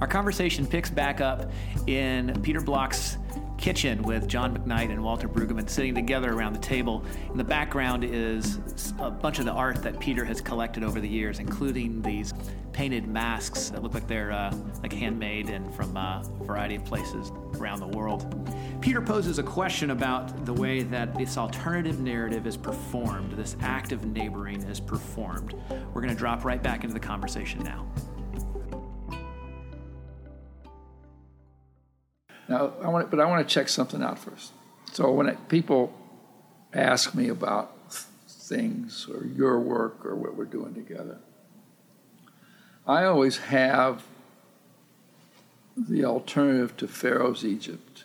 Our 0.00 0.08
conversation 0.08 0.66
picks 0.66 0.90
back 0.90 1.20
up 1.20 1.50
in 1.86 2.38
Peter 2.42 2.60
Block's 2.60 3.16
kitchen 3.56 4.02
with 4.02 4.28
John 4.28 4.56
McKnight 4.56 4.90
and 4.90 5.02
Walter 5.02 5.28
Brueggemann 5.28 5.70
sitting 5.70 5.94
together 5.94 6.32
around 6.32 6.52
the 6.52 6.58
table. 6.58 7.04
In 7.30 7.38
the 7.38 7.44
background 7.44 8.04
is 8.04 8.58
a 8.98 9.10
bunch 9.10 9.38
of 9.38 9.46
the 9.46 9.52
art 9.52 9.82
that 9.82 9.98
Peter 10.00 10.24
has 10.24 10.40
collected 10.40 10.82
over 10.82 11.00
the 11.00 11.08
years, 11.08 11.38
including 11.38 12.02
these 12.02 12.34
painted 12.72 13.06
masks 13.06 13.70
that 13.70 13.82
look 13.82 13.94
like 13.94 14.06
they're 14.08 14.32
uh, 14.32 14.54
like 14.82 14.92
handmade 14.92 15.48
and 15.48 15.72
from 15.74 15.96
uh, 15.96 16.20
a 16.20 16.44
variety 16.44 16.74
of 16.74 16.84
places 16.84 17.30
around 17.56 17.78
the 17.78 17.86
world. 17.86 18.50
Peter 18.80 19.00
poses 19.00 19.38
a 19.38 19.42
question 19.42 19.92
about 19.92 20.44
the 20.44 20.52
way 20.52 20.82
that 20.82 21.14
this 21.14 21.38
alternative 21.38 22.00
narrative 22.00 22.46
is 22.46 22.56
performed, 22.56 23.32
this 23.32 23.56
act 23.60 23.92
of 23.92 24.04
neighboring 24.04 24.60
is 24.64 24.80
performed. 24.80 25.54
We're 25.94 26.02
going 26.02 26.12
to 26.12 26.18
drop 26.18 26.44
right 26.44 26.62
back 26.62 26.82
into 26.82 26.92
the 26.92 27.00
conversation 27.00 27.62
now. 27.62 27.86
Now, 32.48 32.72
I 32.82 32.88
want, 32.88 33.10
but 33.10 33.20
I 33.20 33.26
want 33.26 33.46
to 33.46 33.52
check 33.52 33.68
something 33.68 34.02
out 34.02 34.18
first. 34.18 34.52
So 34.92 35.10
when 35.10 35.28
it, 35.28 35.48
people 35.48 35.92
ask 36.72 37.14
me 37.14 37.28
about 37.28 37.72
things 38.28 39.06
or 39.10 39.24
your 39.24 39.58
work 39.58 40.04
or 40.04 40.14
what 40.14 40.36
we're 40.36 40.44
doing 40.44 40.74
together, 40.74 41.18
I 42.86 43.04
always 43.04 43.38
have 43.38 44.04
the 45.76 46.04
alternative 46.04 46.76
to 46.76 46.86
Pharaoh's 46.86 47.44
Egypt, 47.44 48.04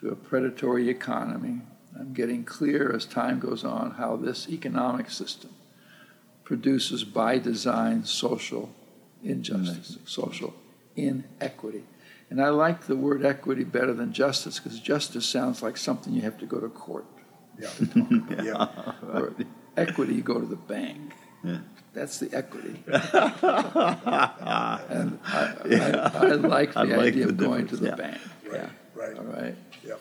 to 0.00 0.08
a 0.08 0.16
predatory 0.16 0.88
economy. 0.88 1.62
I'm 1.98 2.12
getting 2.12 2.44
clear 2.44 2.94
as 2.94 3.06
time 3.06 3.38
goes 3.38 3.64
on 3.64 3.92
how 3.92 4.16
this 4.16 4.48
economic 4.48 5.10
system 5.10 5.50
produces 6.44 7.04
by 7.04 7.38
design 7.38 8.04
social 8.04 8.72
injustice, 9.22 9.98
social 10.04 10.54
inequity. 10.94 11.84
And 12.28 12.42
I 12.42 12.48
like 12.48 12.86
the 12.86 12.96
word 12.96 13.24
equity 13.24 13.64
better 13.64 13.92
than 13.92 14.12
justice 14.12 14.58
because 14.58 14.80
justice 14.80 15.26
sounds 15.26 15.62
like 15.62 15.76
something 15.76 16.12
you 16.12 16.22
have 16.22 16.38
to 16.38 16.46
go 16.46 16.58
to 16.58 16.68
court. 16.68 17.06
Yeah, 17.58 17.70
yeah. 18.42 18.68
Or 19.12 19.34
equity, 19.76 20.14
you 20.14 20.22
go 20.22 20.40
to 20.40 20.46
the 20.46 20.56
bank. 20.56 21.12
Yeah. 21.44 21.58
That's 21.94 22.18
the 22.18 22.34
equity. 22.36 22.82
and 22.86 23.02
I, 25.24 25.54
I, 25.64 26.10
I 26.12 26.26
like 26.34 26.74
the 26.74 26.80
I 26.80 26.82
like 26.82 27.06
idea 27.08 27.24
the 27.24 27.30
of 27.30 27.36
going 27.36 27.66
to 27.68 27.76
the 27.76 27.88
yeah. 27.88 27.94
bank. 27.94 28.18
Right, 28.46 28.68
right. 28.94 29.16
All 29.16 29.24
right. 29.24 29.54
Yep. 29.84 30.00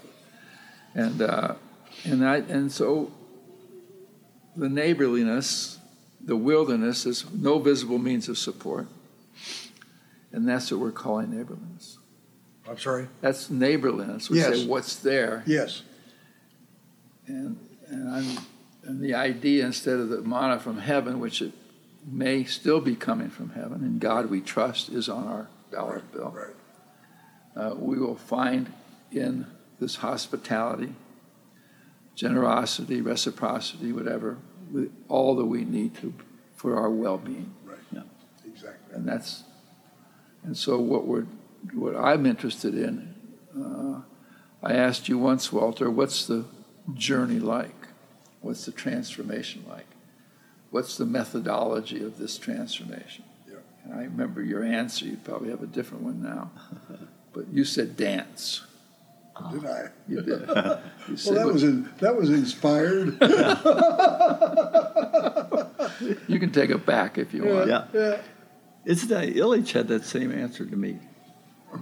And 0.96 1.22
uh, 1.22 1.56
and 2.04 2.26
I 2.28 2.38
and 2.38 2.72
so 2.72 3.12
the 4.56 4.70
neighborliness, 4.70 5.80
the 6.20 6.36
wilderness 6.36 7.06
is 7.06 7.26
no 7.32 7.60
visible 7.60 7.98
means 7.98 8.28
of 8.28 8.38
support, 8.38 8.88
and 10.32 10.48
that's 10.48 10.72
what 10.72 10.82
we're 10.82 10.92
calling 10.92 11.36
neighborliness. 11.36 11.98
I'm 12.70 12.78
sorry? 12.80 13.08
That's 13.22 13.50
neighborliness. 13.50 14.30
We 14.30 14.38
Yes. 14.40 14.60
say 14.62 14.66
what's 14.68 14.96
there, 14.98 15.44
Yes, 15.46 15.84
and 17.28 17.58
and 17.88 18.10
I'm 18.10 18.26
and 18.84 19.02
the 19.02 19.14
idea 19.16 19.66
instead 19.66 20.00
of 20.00 20.10
the 20.10 20.22
manna 20.22 20.60
from 20.60 20.78
heaven, 20.78 21.20
which 21.20 21.42
it 21.42 21.54
may 22.08 22.44
still 22.44 22.80
be 22.82 22.96
coming 22.96 23.30
from 23.30 23.50
heaven, 23.52 23.84
and 23.84 24.00
God 24.00 24.30
we 24.30 24.42
trust 24.42 24.90
is 24.90 25.10
on 25.10 25.26
our 25.28 25.48
dollar 25.72 26.02
bill. 26.14 26.32
right. 26.36 26.56
uh, 27.56 27.76
we 27.76 27.98
will 27.98 28.16
find 28.16 28.72
in 29.12 29.48
this 29.80 29.96
hospitality, 29.98 30.94
generosity, 32.16 33.02
reciprocity, 33.02 33.92
whatever, 33.92 34.38
with 34.72 34.92
all 35.10 35.36
that 35.36 35.46
we 35.46 35.64
need 35.66 35.96
to 35.96 36.14
for 36.56 36.76
our 36.78 36.90
well-being. 36.90 37.54
Right. 37.66 37.78
Yeah. 37.92 38.02
Exactly. 38.46 38.96
And 38.96 39.08
that's, 39.08 39.44
and 40.44 40.56
so 40.56 40.80
what 40.80 41.06
we're, 41.08 41.26
what 41.74 41.96
I'm 41.96 42.26
interested 42.26 42.76
in, 42.76 43.14
uh, 43.58 44.02
I 44.64 44.74
asked 44.74 45.10
you 45.10 45.18
once, 45.18 45.52
Walter, 45.52 45.90
what's 45.90 46.26
the 46.26 46.46
journey 46.94 47.40
like? 47.40 47.74
What's 48.42 48.66
the 48.66 48.72
transformation 48.72 49.64
like? 49.68 49.86
What's 50.72 50.98
the 50.98 51.06
methodology 51.06 52.04
of 52.04 52.18
this 52.18 52.38
transformation? 52.38 53.24
Yeah. 53.48 53.56
And 53.84 53.94
I 53.94 54.04
remember 54.04 54.44
your 54.44 54.64
answer. 54.64 55.06
You 55.06 55.18
probably 55.18 55.50
have 55.50 55.64
a 55.64 55.68
different 55.68 56.04
one 56.04 56.22
now, 56.22 56.52
but 57.34 57.48
you 57.52 57.64
said 57.66 57.96
dance. 57.96 58.64
Did 59.52 59.66
I? 59.66 59.90
You 60.08 60.22
did. 60.22 60.50
You 61.08 61.14
Well, 61.14 61.18
said 61.18 61.36
that 61.36 61.48
was 61.48 61.64
in, 61.64 61.90
that 62.00 62.16
was 62.16 62.30
inspired. 62.30 63.18
you 66.28 66.40
can 66.40 66.52
take 66.52 66.70
it 66.72 66.86
back 66.86 67.18
if 67.18 67.34
you 67.34 67.44
want. 67.46 67.68
Yeah. 67.68 67.86
yeah. 67.94 68.18
It's 68.86 69.06
that 69.08 69.30
Illich 69.30 69.72
had 69.72 69.88
that 69.90 70.06
same 70.06 70.32
answer 70.32 70.66
to 70.66 70.76
me. 70.76 71.00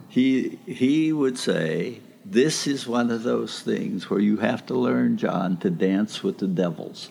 He 0.10 0.60
he 0.66 1.12
would 1.14 1.38
say, 1.38 2.00
"This 2.26 2.68
is 2.68 2.88
one 2.88 3.12
of 3.12 3.24
those 3.24 3.62
things 3.62 4.10
where 4.10 4.20
you 4.20 4.38
have 4.38 4.66
to 4.68 4.74
learn, 4.76 5.18
John, 5.18 5.58
to 5.58 5.70
dance 5.70 6.24
with 6.24 6.38
the 6.40 6.48
devils." 6.48 7.10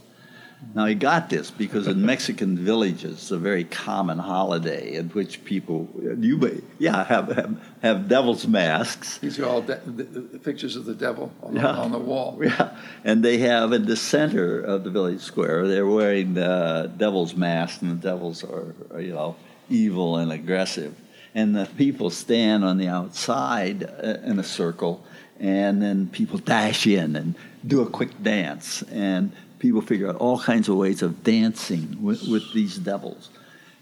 Now 0.76 0.86
he 0.86 0.94
got 0.94 1.28
this 1.28 1.50
because 1.50 1.88
in 1.88 2.06
Mexican 2.06 2.56
villages, 2.70 3.14
it's 3.14 3.30
a 3.32 3.36
very 3.36 3.64
common 3.64 4.18
holiday 4.18 4.94
in 4.94 5.08
which 5.08 5.44
people 5.44 5.88
you 6.20 6.36
may 6.36 6.60
yeah 6.78 7.02
have 7.04 7.32
have, 7.32 7.60
have 7.82 8.08
devil's 8.08 8.46
masks. 8.46 9.18
These 9.18 9.40
are 9.40 9.46
all 9.46 9.60
de- 9.62 9.80
the, 9.84 10.04
the 10.04 10.38
pictures 10.38 10.76
of 10.76 10.84
the 10.84 10.94
devil 10.94 11.32
on, 11.42 11.56
Yeah. 11.56 11.62
the, 11.62 11.68
on 11.68 11.90
the 11.90 11.98
wall. 11.98 12.38
Yeah, 12.42 12.76
and 13.02 13.24
they 13.24 13.38
have 13.38 13.72
in 13.72 13.86
the 13.86 13.96
center 13.96 14.60
of 14.60 14.84
the 14.84 14.90
village 14.90 15.20
square, 15.20 15.66
they're 15.66 15.84
wearing 15.86 16.34
the 16.34 16.92
devil's 16.96 17.34
mask, 17.34 17.82
and 17.82 17.90
the 17.90 18.08
devils 18.10 18.44
are, 18.44 18.72
are, 18.92 19.00
you 19.00 19.14
know, 19.14 19.34
evil 19.68 20.16
and 20.18 20.30
aggressive. 20.30 20.94
And 21.34 21.56
the 21.56 21.66
people 21.78 22.10
stand 22.10 22.64
on 22.64 22.76
the 22.76 22.88
outside 22.88 23.84
uh, 23.84 24.18
in 24.24 24.38
a 24.38 24.42
circle, 24.44 25.02
and 25.40 25.80
then 25.80 26.08
people 26.08 26.38
dash 26.38 26.86
in 26.86 27.16
and 27.16 27.34
do 27.66 27.80
a 27.80 27.88
quick 27.88 28.22
dance. 28.22 28.82
And 28.82 29.32
people 29.58 29.80
figure 29.80 30.08
out 30.08 30.16
all 30.16 30.38
kinds 30.38 30.68
of 30.68 30.76
ways 30.76 31.00
of 31.00 31.24
dancing 31.24 31.96
with, 32.02 32.28
with 32.28 32.52
these 32.52 32.76
devils. 32.76 33.30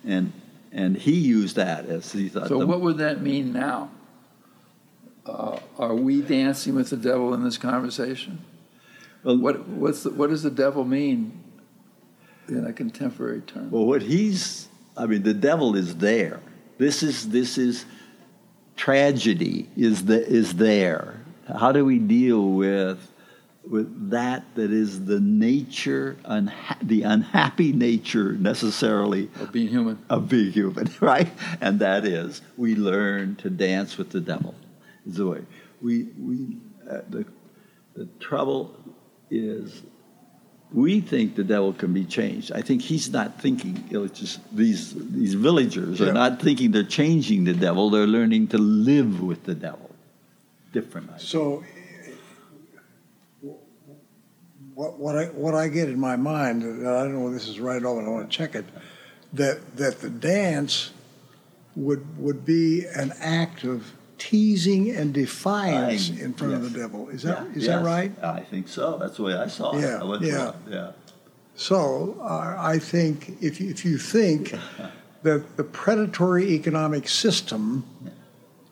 And, 0.06 0.32
and 0.70 0.96
he 0.96 1.12
used 1.18 1.56
that 1.56 1.86
as 1.86 2.12
he 2.12 2.28
thought. 2.28 2.48
So 2.48 2.60
the- 2.60 2.66
what 2.66 2.80
would 2.82 2.98
that 2.98 3.20
mean 3.20 3.52
now? 3.52 3.90
Uh, 5.26 5.58
are 5.78 5.94
we 5.94 6.22
dancing 6.22 6.74
with 6.74 6.90
the 6.90 6.96
devil 6.96 7.34
in 7.34 7.42
this 7.42 7.58
conversation? 7.58 8.38
well, 9.22 9.36
What 9.36 9.68
what's 9.68 10.02
the, 10.04 10.10
what 10.10 10.30
does 10.30 10.42
the 10.42 10.50
devil 10.50 10.84
mean 10.84 11.38
in 12.48 12.64
a 12.64 12.72
contemporary 12.72 13.42
term? 13.42 13.70
Well, 13.70 13.84
what 13.86 14.02
he's, 14.02 14.68
I 14.96 15.06
mean, 15.06 15.22
the 15.22 15.34
devil 15.34 15.76
is 15.76 15.96
there. 15.96 16.40
This 16.80 17.02
is 17.02 17.28
this 17.28 17.58
is 17.58 17.84
tragedy 18.74 19.68
is 19.76 20.06
the 20.06 20.26
is 20.26 20.54
there. 20.54 21.20
How 21.46 21.72
do 21.72 21.84
we 21.84 21.98
deal 21.98 22.42
with 22.52 22.98
with 23.68 24.10
that 24.10 24.42
that 24.54 24.70
is 24.70 25.04
the 25.04 25.20
nature, 25.20 26.16
unha- 26.24 26.78
the 26.82 27.02
unhappy 27.02 27.72
nature 27.74 28.32
necessarily 28.32 29.28
Of 29.38 29.52
being 29.52 29.68
human. 29.68 29.98
of 30.08 30.30
being 30.30 30.52
human, 30.52 30.88
right? 31.00 31.28
And 31.60 31.80
that 31.80 32.06
is 32.06 32.40
we 32.56 32.74
learn 32.76 33.36
to 33.36 33.50
dance 33.50 33.98
with 33.98 34.08
the 34.08 34.20
devil. 34.20 34.54
Is 35.06 35.16
the 35.16 35.26
way 35.26 35.42
we 35.82 36.04
we 36.18 36.56
uh, 36.90 37.02
the 37.10 37.26
the 37.94 38.06
trouble 38.20 38.74
is 39.30 39.82
we 40.72 41.00
think 41.00 41.34
the 41.34 41.42
devil 41.44 41.72
can 41.72 41.92
be 41.92 42.04
changed. 42.04 42.52
I 42.52 42.62
think 42.62 42.82
he's 42.82 43.10
not 43.10 43.40
thinking. 43.40 43.84
It's 43.90 44.20
just 44.20 44.40
these 44.56 44.94
these 44.94 45.34
villagers 45.34 45.98
Yeah. 46.00 46.08
are 46.08 46.12
not 46.12 46.40
thinking 46.40 46.70
they're 46.70 46.84
changing 46.84 47.44
the 47.44 47.54
devil. 47.54 47.90
They're 47.90 48.06
learning 48.06 48.48
to 48.48 48.58
live 48.58 49.20
with 49.20 49.44
the 49.44 49.54
devil. 49.54 49.90
Different. 50.72 51.08
idea. 51.10 51.18
So, 51.26 51.64
what, 54.74 54.98
what 54.98 55.16
I 55.16 55.24
what 55.26 55.54
I 55.54 55.68
get 55.68 55.88
in 55.88 55.98
my 55.98 56.16
mind, 56.16 56.62
and 56.62 56.86
I 56.88 57.02
don't 57.02 57.14
know 57.14 57.26
if 57.28 57.34
this 57.34 57.48
is 57.48 57.58
right 57.60 57.76
at 57.76 57.84
all, 57.84 57.96
but 57.96 58.04
I 58.04 58.08
want 58.08 58.30
to 58.30 58.36
check 58.36 58.54
it, 58.54 58.64
that 59.32 59.76
that 59.76 60.00
the 60.00 60.10
dance 60.10 60.92
would 61.74 62.04
would 62.18 62.44
be 62.44 62.84
an 62.94 63.12
act 63.20 63.64
of 63.64 63.92
teasing 64.20 64.90
and 64.90 65.14
defiance 65.14 66.08
Fine. 66.10 66.18
in 66.18 66.34
front 66.34 66.52
of 66.52 66.72
the 66.72 66.78
devil. 66.78 67.08
Is 67.08 67.22
that 67.22 67.46
is 67.56 67.64
Yeah, 67.64 67.78
that 67.78 67.78
yes. 67.78 67.86
right? 67.86 68.12
I 68.22 68.40
think 68.40 68.68
so. 68.68 68.98
That's 68.98 69.16
the 69.16 69.22
way 69.24 69.34
I 69.34 69.48
saw 69.48 69.76
it. 69.76 69.80
Yeah, 69.80 70.02
I 70.02 70.18
yeah. 70.20 70.48
it. 70.50 70.54
yeah. 70.68 70.92
So 71.56 72.16
uh, 72.20 72.54
I 72.58 72.78
think 72.78 73.36
if 73.40 73.60
you, 73.60 73.70
if 73.70 73.84
you 73.84 73.98
think 73.98 74.54
that 75.22 75.56
the 75.56 75.64
predatory 75.64 76.50
economic 76.52 77.08
system, 77.08 77.84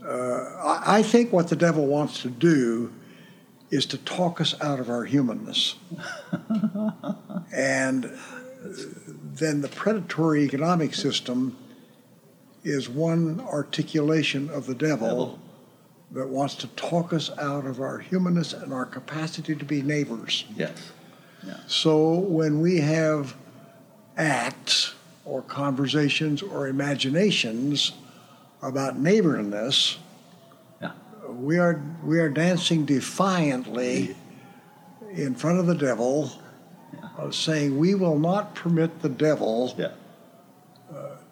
uh, 0.04 0.08
I, 0.08 0.98
I 0.98 1.02
think 1.02 1.32
what 1.32 1.48
the 1.48 1.56
devil 1.56 1.86
wants 1.86 2.22
to 2.22 2.30
do 2.30 2.92
is 3.70 3.86
to 3.86 3.98
talk 3.98 4.40
us 4.40 4.54
out 4.60 4.80
of 4.80 4.88
our 4.90 5.04
humanness. 5.04 5.76
and 7.54 8.10
then 9.40 9.60
the 9.62 9.68
predatory 9.68 10.44
economic 10.44 10.94
system 10.94 11.56
is 12.64 12.88
one 12.88 13.40
articulation 13.40 14.50
of 14.50 14.66
the 14.66 14.74
devil, 14.74 15.08
Devil. 15.08 15.38
that 16.12 16.28
wants 16.28 16.54
to 16.56 16.66
talk 16.68 17.12
us 17.12 17.30
out 17.38 17.66
of 17.66 17.80
our 17.80 17.98
humanness 17.98 18.52
and 18.52 18.72
our 18.72 18.84
capacity 18.86 19.54
to 19.54 19.64
be 19.64 19.82
neighbors. 19.82 20.44
Yes. 20.56 20.92
So 21.66 22.14
when 22.18 22.60
we 22.60 22.78
have 22.78 23.34
acts 24.16 24.94
or 25.24 25.42
conversations 25.42 26.42
or 26.42 26.66
imaginations 26.68 27.92
about 28.60 28.98
neighborliness, 28.98 29.98
Yeah. 30.82 30.92
we 31.30 31.58
are 31.58 31.80
we 32.04 32.18
are 32.18 32.28
dancing 32.28 32.84
defiantly 32.84 34.16
in 35.12 35.34
front 35.34 35.58
of 35.60 35.66
the 35.66 35.74
devil, 35.74 36.30
uh, 37.18 37.30
saying 37.30 37.78
we 37.78 37.94
will 37.94 38.18
not 38.18 38.54
permit 38.54 39.00
the 39.00 39.08
devil 39.08 39.74
Yeah. 39.78 39.92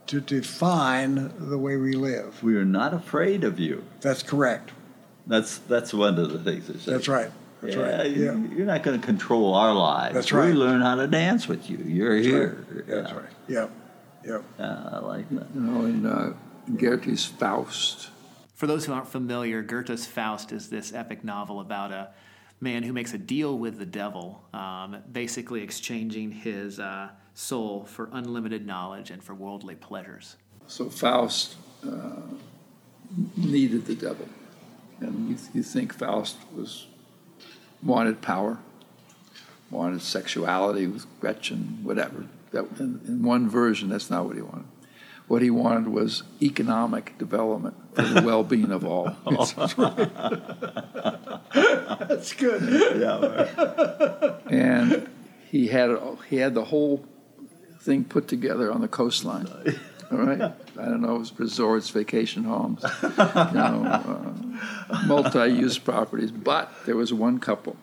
To 0.08 0.20
define 0.20 1.32
the 1.38 1.58
way 1.58 1.76
we 1.76 1.92
live. 1.92 2.42
We 2.42 2.56
are 2.56 2.64
not 2.64 2.94
afraid 2.94 3.44
of 3.44 3.58
you. 3.58 3.84
That's 4.00 4.22
correct. 4.22 4.72
That's 5.26 5.58
that's 5.58 5.92
one 5.92 6.18
of 6.18 6.30
the 6.32 6.38
things 6.38 6.68
they 6.68 6.78
say. 6.78 6.92
That's 6.92 7.08
right. 7.08 7.30
That's 7.62 7.74
yeah, 7.74 7.96
right. 7.98 8.06
you- 8.10 8.24
Yeah. 8.24 8.56
You're 8.56 8.66
not 8.66 8.82
going 8.82 9.00
to 9.00 9.04
control 9.04 9.54
our 9.54 9.74
lives. 9.74 10.14
That's 10.14 10.32
right. 10.32 10.46
We 10.48 10.52
learn 10.52 10.80
how 10.82 10.94
to 10.96 11.06
dance 11.08 11.48
with 11.48 11.68
you. 11.68 11.78
You're 11.78 12.14
That's 12.16 12.26
here. 12.26 12.66
right. 12.72 12.86
That's 12.86 13.12
right. 13.12 13.30
Yep. 13.48 13.70
Yep. 14.24 14.44
Yeah, 14.58 14.88
I 14.92 14.98
like 14.98 15.28
that. 15.30 15.46
You 15.54 15.60
know, 15.60 15.84
in 15.86 16.06
uh, 16.06 16.32
Goethe's 16.76 17.24
Faust, 17.24 18.10
For 18.54 18.66
those 18.66 18.84
who 18.86 18.92
aren't 18.92 19.08
familiar, 19.08 19.62
Goethe's 19.62 20.06
Faust 20.06 20.52
is 20.52 20.68
this 20.68 20.92
epic 20.92 21.24
novel 21.24 21.60
about 21.60 21.92
a 21.92 22.10
man 22.60 22.82
who 22.82 22.92
makes 22.92 23.12
a 23.14 23.18
deal 23.18 23.56
with 23.58 23.78
the 23.78 23.86
devil, 23.86 24.42
um, 24.54 24.96
basically 25.10 25.62
exchanging 25.62 26.30
his 26.32 26.80
uh, 26.80 27.08
soul 27.36 27.84
for 27.84 28.08
unlimited 28.12 28.66
knowledge 28.66 29.10
and 29.10 29.22
for 29.22 29.34
worldly 29.34 29.74
pleasures. 29.74 30.36
so 30.66 30.88
Faust 30.88 31.56
uh, 31.86 32.22
needed 33.36 33.84
the 33.84 33.94
devil, 33.94 34.26
and 35.00 35.28
you, 35.28 35.36
you 35.52 35.62
think 35.62 35.92
Faust 35.92 36.38
was 36.54 36.86
wanted 37.82 38.22
power, 38.22 38.58
wanted 39.70 40.00
sexuality 40.00 40.86
with 40.86 41.06
Gretchen, 41.20 41.80
whatever. 41.82 42.24
That 42.52 42.64
in, 42.80 43.02
in 43.06 43.22
one 43.22 43.50
version, 43.50 43.90
that's 43.90 44.08
not 44.10 44.24
what 44.24 44.36
he 44.36 44.42
wanted. 44.42 44.64
What 45.28 45.42
he 45.42 45.50
wanted 45.50 45.88
was 45.88 46.22
economic 46.40 47.18
development 47.18 47.76
for 47.94 48.02
the 48.02 48.22
well-being 48.24 48.70
of 48.70 48.86
all. 48.86 49.14
That's 52.08 52.32
good. 52.32 52.62
Yeah, 53.00 54.38
and 54.50 55.08
he 55.50 55.66
had 55.66 55.98
he 56.30 56.36
had 56.36 56.54
the 56.54 56.64
whole 56.64 57.04
thing 57.86 58.04
put 58.04 58.28
together 58.28 58.72
on 58.72 58.80
the 58.80 58.88
coastline. 58.88 59.46
All 60.12 60.18
right, 60.18 60.40
I 60.40 60.84
don't 60.84 61.00
know, 61.00 61.16
it 61.16 61.18
was 61.18 61.38
resorts, 61.38 61.90
vacation 61.90 62.44
homes, 62.44 62.84
you 63.02 63.08
know, 63.18 63.82
uh, 64.88 65.02
multi-use 65.06 65.78
properties. 65.78 66.30
But 66.30 66.70
there 66.84 66.94
was 66.94 67.12
one 67.12 67.40
couple 67.40 67.76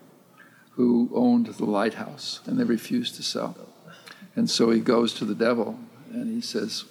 who 0.72 1.10
owned 1.14 1.48
the 1.48 1.66
lighthouse, 1.66 2.40
and 2.46 2.58
they 2.58 2.64
refused 2.64 3.16
to 3.16 3.24
sell. 3.24 3.58
And 4.36 4.50
so 4.50 4.70
he 4.70 4.80
goes 4.80 5.14
to 5.16 5.26
the 5.26 5.36
devil, 5.36 5.80
and 6.12 6.34
he 6.34 6.40
says, 6.40 6.86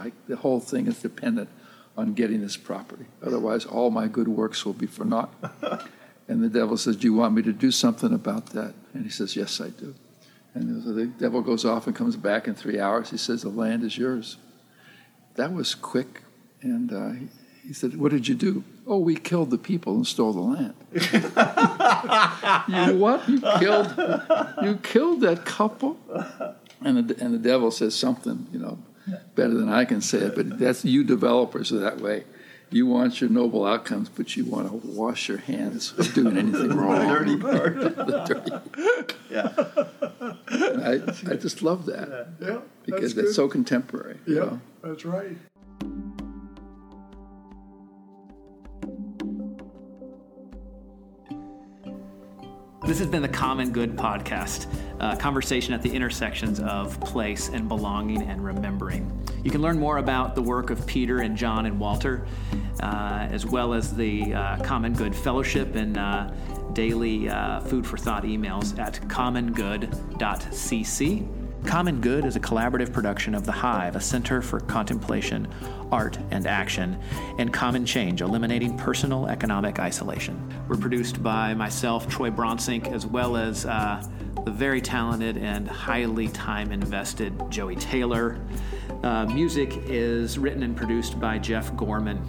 I, 0.00 0.10
"The 0.26 0.36
whole 0.36 0.58
thing 0.58 0.88
is 0.88 1.00
dependent 1.00 1.48
on 1.96 2.14
getting 2.14 2.40
this 2.40 2.56
property. 2.56 3.06
Otherwise, 3.24 3.64
all 3.64 3.90
my 3.90 4.08
good 4.08 4.28
works 4.28 4.66
will 4.66 4.72
be 4.72 4.86
for 4.86 5.04
naught." 5.04 5.32
And 6.28 6.42
the 6.42 6.48
devil 6.48 6.76
says, 6.76 6.96
Do 6.96 7.06
you 7.06 7.14
want 7.14 7.34
me 7.34 7.42
to 7.42 7.52
do 7.52 7.70
something 7.70 8.12
about 8.12 8.46
that? 8.46 8.74
And 8.94 9.04
he 9.04 9.10
says, 9.10 9.36
Yes, 9.36 9.60
I 9.60 9.68
do. 9.68 9.94
And 10.54 10.82
so 10.84 10.92
the 10.92 11.06
devil 11.06 11.40
goes 11.40 11.64
off 11.64 11.86
and 11.86 11.96
comes 11.96 12.16
back 12.16 12.46
in 12.46 12.54
three 12.54 12.78
hours. 12.78 13.10
He 13.10 13.16
says, 13.16 13.42
The 13.42 13.48
land 13.48 13.84
is 13.84 13.96
yours. 13.96 14.36
That 15.36 15.52
was 15.52 15.74
quick. 15.74 16.22
And 16.60 16.92
uh, 16.92 17.12
He 17.66 17.72
said, 17.72 17.96
What 17.96 18.12
did 18.12 18.28
you 18.28 18.34
do? 18.34 18.64
Oh, 18.86 18.98
we 18.98 19.14
killed 19.16 19.50
the 19.50 19.58
people 19.58 19.94
and 19.94 20.06
stole 20.06 20.32
the 20.32 20.40
land. 20.40 20.74
you 22.68 22.98
what? 22.98 23.28
You 23.28 23.40
killed 23.40 23.94
you 24.62 24.76
killed 24.82 25.20
that 25.22 25.44
couple? 25.44 25.98
And 26.84 27.08
the, 27.08 27.24
and 27.24 27.32
the 27.32 27.38
devil 27.38 27.70
says 27.70 27.94
something, 27.94 28.48
you 28.52 28.58
know, 28.58 28.78
better 29.36 29.54
than 29.54 29.68
I 29.68 29.84
can 29.84 30.00
say 30.00 30.18
it, 30.18 30.34
but 30.34 30.58
that's 30.58 30.84
you 30.84 31.04
developers 31.04 31.72
are 31.72 31.78
that 31.78 32.00
way. 32.00 32.24
You 32.72 32.86
want 32.86 33.20
your 33.20 33.28
noble 33.30 33.64
outcomes, 33.66 34.08
but 34.08 34.36
you 34.36 34.44
want 34.44 34.68
to 34.68 34.74
wash 34.88 35.28
your 35.28 35.38
hands 35.38 35.92
of 35.98 36.12
doing 36.14 36.36
anything 36.38 36.70
wrong. 36.74 37.06
Dirty 37.06 37.36
part. 37.36 37.74
the 37.80 38.24
dirty. 38.26 39.12
Yeah. 39.30 39.52
I, 40.84 41.32
I 41.32 41.36
just 41.36 41.62
love 41.62 41.86
that 41.86 42.28
Yeah, 42.40 42.60
because 42.86 43.14
that's 43.14 43.26
that's 43.26 43.36
so 43.36 43.48
contemporary. 43.48 44.18
you 44.26 44.34
Yeah, 44.36 44.40
know? 44.40 44.60
that's 44.82 45.04
right. 45.04 45.36
This 52.84 52.98
has 52.98 53.06
been 53.06 53.22
the 53.22 53.28
Common 53.28 53.70
Good 53.70 53.96
Podcast, 53.96 54.66
a 54.98 55.16
conversation 55.16 55.72
at 55.72 55.82
the 55.82 55.90
intersections 55.90 56.58
of 56.58 56.98
place 56.98 57.48
and 57.48 57.68
belonging 57.68 58.22
and 58.22 58.44
remembering. 58.44 59.08
You 59.44 59.52
can 59.52 59.62
learn 59.62 59.78
more 59.78 59.98
about 59.98 60.34
the 60.34 60.42
work 60.42 60.70
of 60.70 60.84
Peter 60.84 61.20
and 61.20 61.36
John 61.36 61.66
and 61.66 61.78
Walter, 61.78 62.26
uh, 62.80 63.28
as 63.30 63.46
well 63.46 63.72
as 63.72 63.94
the 63.94 64.34
uh, 64.34 64.60
Common 64.64 64.94
Good 64.94 65.14
Fellowship 65.14 65.76
and 65.76 65.96
uh, 65.96 66.32
daily 66.72 67.28
uh, 67.28 67.60
food 67.60 67.86
for 67.86 67.96
thought 67.96 68.24
emails 68.24 68.76
at 68.80 68.94
commongood.cc. 69.08 71.41
Common 71.64 72.00
Good 72.00 72.24
is 72.24 72.36
a 72.36 72.40
collaborative 72.40 72.92
production 72.92 73.34
of 73.34 73.46
The 73.46 73.52
Hive, 73.52 73.96
a 73.96 74.00
center 74.00 74.42
for 74.42 74.60
contemplation, 74.60 75.48
art, 75.90 76.18
and 76.30 76.46
action, 76.46 76.98
and 77.38 77.52
Common 77.52 77.86
Change, 77.86 78.20
eliminating 78.20 78.76
personal 78.76 79.28
economic 79.28 79.78
isolation. 79.78 80.52
We're 80.68 80.76
produced 80.76 81.22
by 81.22 81.54
myself, 81.54 82.08
Troy 82.08 82.30
Bronsink, 82.30 82.92
as 82.92 83.06
well 83.06 83.36
as 83.36 83.64
uh, 83.64 84.04
the 84.44 84.50
very 84.50 84.80
talented 84.80 85.38
and 85.38 85.66
highly 85.68 86.28
time 86.28 86.72
invested 86.72 87.32
Joey 87.48 87.76
Taylor. 87.76 88.38
Uh, 89.02 89.26
music 89.26 89.72
is 89.86 90.38
written 90.38 90.64
and 90.64 90.76
produced 90.76 91.18
by 91.20 91.38
Jeff 91.38 91.74
Gorman. 91.76 92.20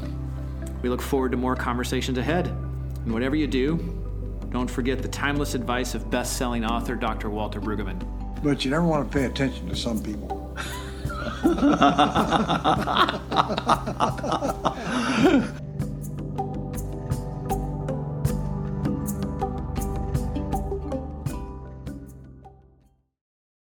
We 0.81 0.89
look 0.89 1.01
forward 1.01 1.31
to 1.31 1.37
more 1.37 1.55
conversations 1.55 2.17
ahead. 2.17 2.47
And 2.47 3.11
whatever 3.11 3.35
you 3.35 3.47
do, 3.47 3.77
don't 4.51 4.69
forget 4.69 5.01
the 5.01 5.07
timeless 5.07 5.55
advice 5.55 5.95
of 5.95 6.09
best 6.09 6.37
selling 6.37 6.63
author 6.63 6.95
Dr. 6.95 7.29
Walter 7.29 7.59
Brueggemann. 7.59 8.22
But 8.43 8.65
you 8.65 8.71
never 8.71 8.85
want 8.85 9.09
to 9.09 9.17
pay 9.17 9.23
attention 9.23 9.69
to 9.69 9.75
some 9.75 10.03
people. 10.03 10.57